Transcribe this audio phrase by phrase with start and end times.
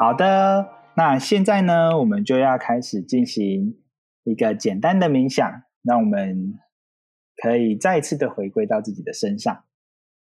[0.00, 3.74] 好的，那现在呢，我们就要开始进行
[4.30, 6.58] 一个简单的冥想，让我们
[7.36, 9.64] 可以再次的回归到自己的身上。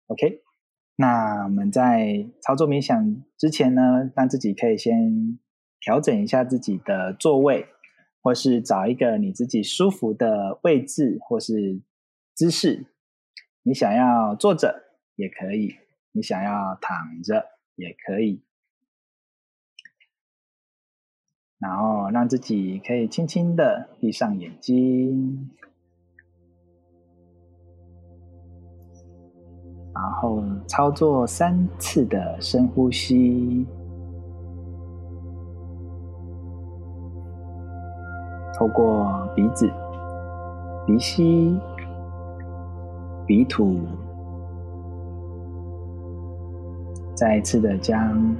[0.07, 0.43] OK，
[0.97, 5.39] 那我们在操作冥想之前呢，让自己可以先
[5.79, 7.65] 调整一下自己的座位，
[8.21, 11.81] 或是找一个你自己舒服的位置或是
[12.35, 12.85] 姿势。
[13.63, 14.83] 你想要坐着
[15.15, 15.75] 也可以，
[16.11, 17.43] 你想要躺着
[17.75, 18.43] 也可以。
[21.65, 25.49] 然后让自己可以轻轻的闭上眼睛，
[29.91, 33.65] 然后操作三次的深呼吸，
[38.53, 39.67] 透过鼻子
[40.85, 41.59] 鼻吸，
[43.25, 43.79] 鼻吐，
[47.15, 48.35] 再一次的将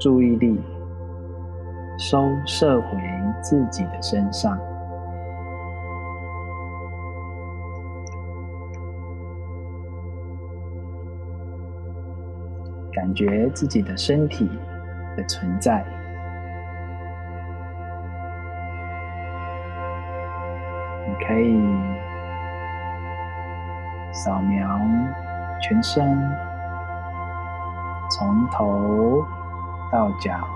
[0.00, 0.58] 注意力。
[1.98, 2.98] 收摄回
[3.42, 4.58] 自己的身上，
[12.92, 14.48] 感觉自己的身体
[15.16, 15.84] 的存在。
[21.08, 21.58] 你可以
[24.12, 24.78] 扫描
[25.60, 26.16] 全身，
[28.10, 29.24] 从头
[29.90, 30.55] 到脚。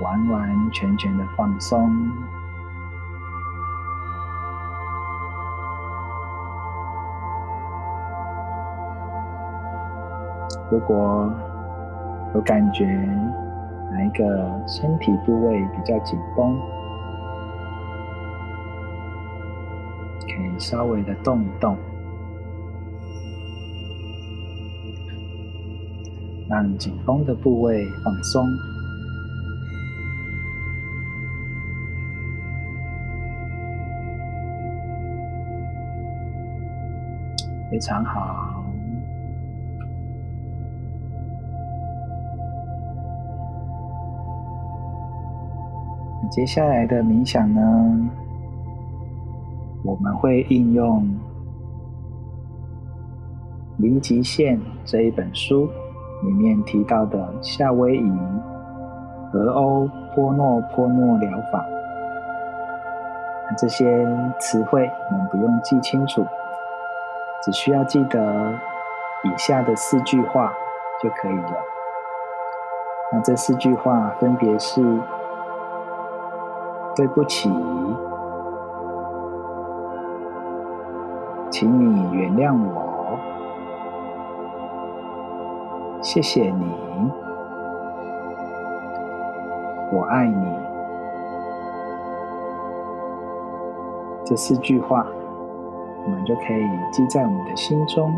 [0.00, 1.90] 完完全全的放松。
[10.70, 11.32] 如果
[12.34, 12.84] 有感觉
[13.90, 16.60] 哪一个身体部位比较紧绷，
[20.26, 21.76] 可以稍微的动一动，
[26.50, 28.46] 让紧绷的部位放松。
[37.70, 38.54] 非常好。
[46.30, 47.60] 接下来的冥想呢，
[49.82, 51.02] 我们会应用
[53.78, 55.68] 《零极限》这一本书
[56.22, 58.12] 里面提到的夏威夷
[59.32, 61.64] 和欧波诺波诺疗法。
[63.56, 64.06] 这些
[64.38, 66.24] 词汇我们不用记清楚。
[67.44, 68.52] 只需要记得
[69.24, 70.52] 以下的四句话
[71.02, 71.58] 就可以了。
[73.12, 74.82] 那这四句话分别是：
[76.94, 77.48] 对不起，
[81.50, 83.18] 请你原谅我，
[86.02, 86.76] 谢谢你，
[89.92, 90.58] 我爱你。
[94.24, 95.06] 这四句话。
[96.08, 98.14] 我们就可以记在我们的心中。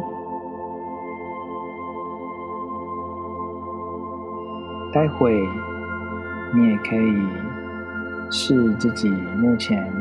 [4.93, 5.33] 待会
[6.55, 7.27] 你也可以
[8.31, 9.93] 试自己目前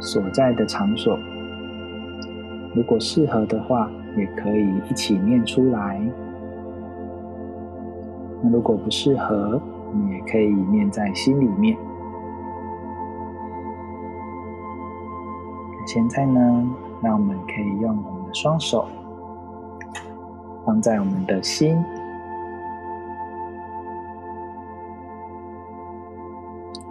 [0.00, 1.18] 所在的场所，
[2.74, 6.00] 如果适合的话，也可以一起念出来。
[8.42, 9.60] 那如果不适合，
[9.92, 11.76] 你也可以念在心里面。
[15.86, 16.68] 现在呢？
[17.00, 18.88] 让我们可以用我们的双手
[20.66, 21.76] 放在我们的心，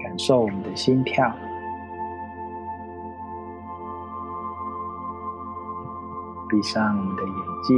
[0.02, 1.32] 感受我们的心跳，
[6.50, 7.34] 闭上我们的眼
[7.64, 7.76] 睛，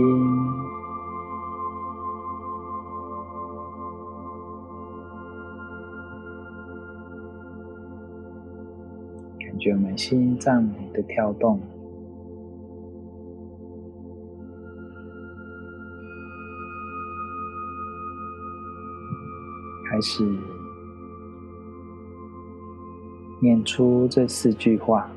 [9.39, 11.59] 感觉我们心脏的跳动。
[19.99, 20.23] 开始
[23.41, 25.11] 念出这四句话：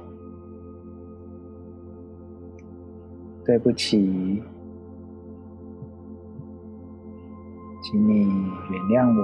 [3.45, 4.43] 对不起，
[7.81, 8.27] 请你
[8.73, 9.23] 原谅我，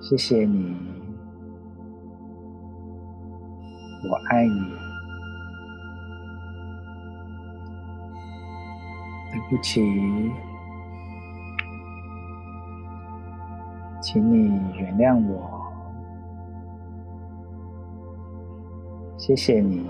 [0.00, 0.76] 谢谢你，
[4.08, 4.60] 我爱你。
[9.32, 9.82] 对不起，
[14.04, 15.64] 请你原谅我。
[19.16, 19.82] 谢谢你，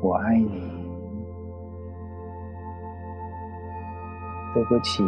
[0.00, 0.70] 我爱你。
[4.54, 5.02] 对不起。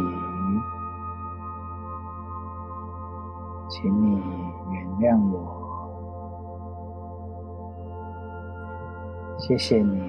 [3.69, 4.21] 请你
[4.73, 5.37] 原谅我，
[9.39, 10.01] 谢谢你，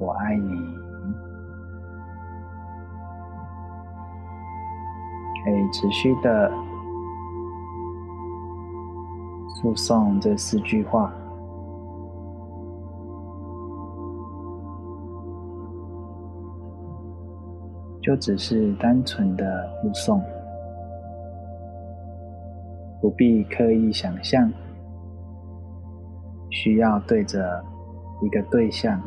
[0.00, 0.79] 我爱你。
[5.72, 6.52] 持续的
[9.48, 11.12] 诉讼这四句话。
[18.02, 20.20] 就只是单纯的附送，
[23.00, 24.50] 不必刻意想象，
[26.50, 27.62] 需要对着
[28.22, 29.00] 一个对象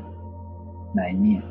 [0.94, 1.42] 来念，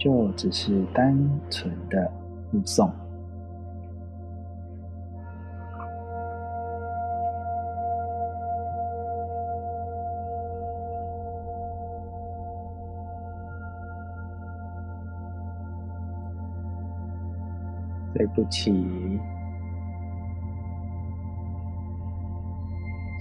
[0.00, 1.14] 就只是单
[1.50, 2.10] 纯的
[2.50, 2.90] 附送。
[18.14, 18.70] 对不起，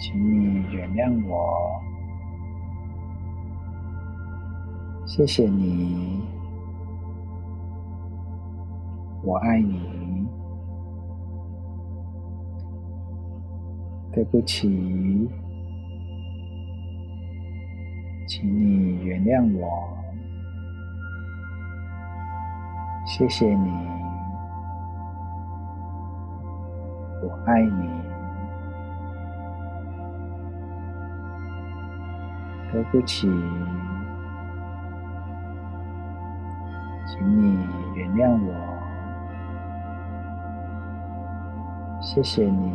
[0.01, 1.81] 请你原谅我。
[5.05, 6.21] 谢谢你，
[9.23, 10.27] 我爱你。
[14.11, 15.29] 对不起，
[18.27, 19.69] 请你原谅我。
[23.05, 23.69] 谢谢你。
[27.21, 27.89] 我爱你，
[32.71, 33.27] 对不起，
[37.05, 37.57] 请你
[37.95, 38.68] 原谅我，
[42.11, 42.71] 谢谢你，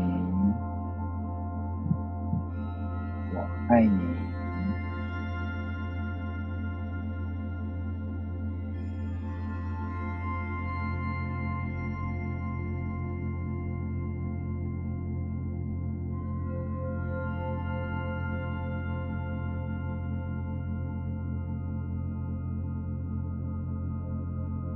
[3.34, 3.98] 我爱你。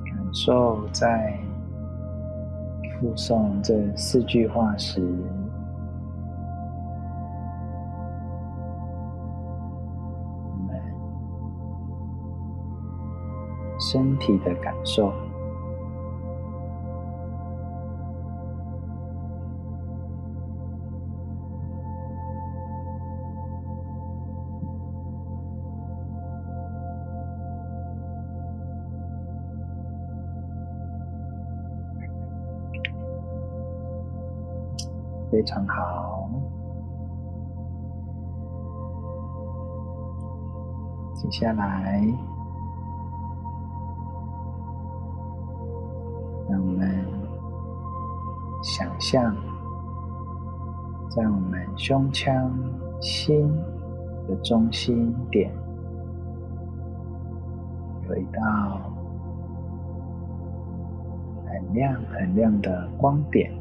[0.05, 1.48] 感受在
[3.01, 5.01] 附送这四句话时，
[10.51, 10.83] 我们
[13.79, 15.13] 身体的感受。
[35.31, 36.29] 非常好，
[41.15, 42.03] 接下来，
[46.49, 47.05] 让我们
[48.63, 49.37] 想象，
[51.11, 52.51] 在我们胸腔
[53.01, 53.55] 心
[54.27, 55.53] 的中心点，
[58.09, 58.41] 有一道
[61.47, 63.53] 很亮很亮的光点。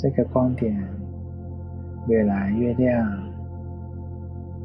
[0.00, 0.72] 这个光点
[2.06, 3.04] 越来越亮，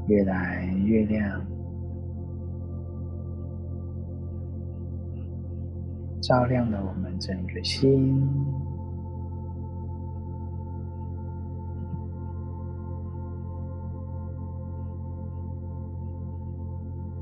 [0.07, 1.41] 越来越亮，
[6.21, 8.23] 照亮了我们整个心。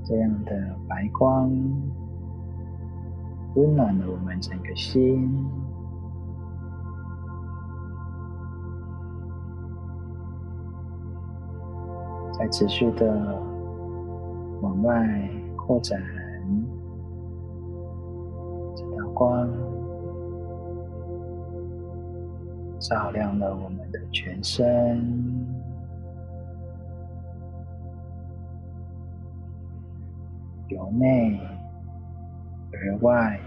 [0.03, 1.49] 这样的白光
[3.55, 5.31] 温暖了我们整个心。
[12.41, 13.05] 在持续的
[14.63, 16.01] 往外扩展，
[18.75, 19.47] 这道光
[22.79, 25.05] 照亮了我们的全身，
[30.69, 31.39] 由内
[32.73, 33.39] 而外，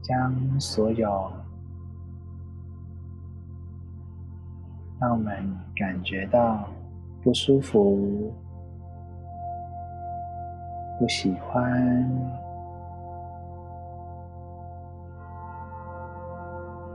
[0.00, 1.30] 将所有。
[5.00, 6.68] 让我们感觉到
[7.22, 8.32] 不舒服、
[10.98, 11.62] 不喜欢，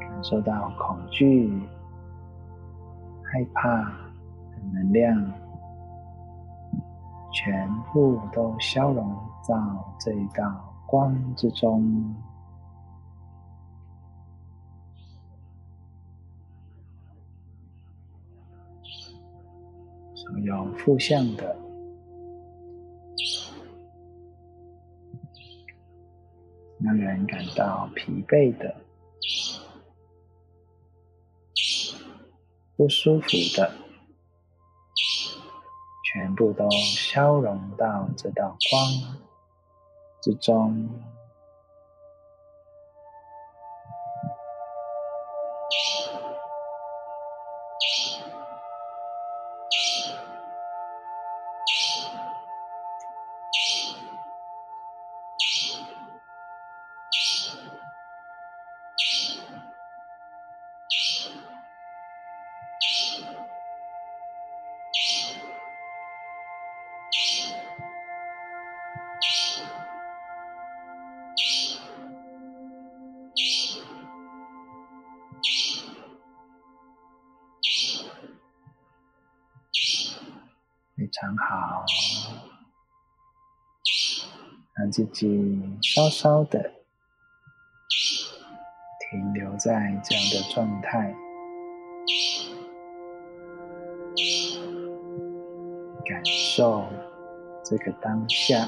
[0.01, 1.61] 感受到恐惧、
[3.23, 5.31] 害怕的能量，
[7.31, 9.09] 全部都消融
[9.47, 10.53] 到这一道
[10.85, 12.13] 光之中。
[20.43, 21.55] 有负向的、
[26.81, 28.75] 让人感到疲惫的、
[32.75, 33.71] 不舒服的，
[36.03, 39.17] 全部都消融到这道光
[40.21, 40.89] 之中。
[81.23, 81.85] 很好，
[84.75, 86.59] 让自己稍稍的
[88.99, 91.15] 停留在这样的状态，
[96.05, 96.85] 感受
[97.63, 98.67] 这个当下。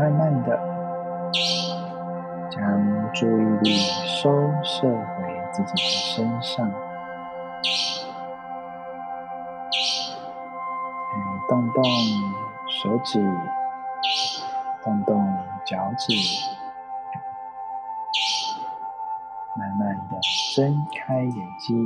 [0.00, 0.58] 慢慢的
[2.50, 3.76] 将注意力
[4.06, 4.30] 收
[4.64, 6.72] 摄回自己的身上，
[11.46, 11.84] 动动
[12.66, 13.20] 手指，
[14.82, 15.22] 动动
[15.66, 16.14] 脚趾，
[19.54, 20.18] 慢慢的
[20.54, 21.76] 睁开眼睛。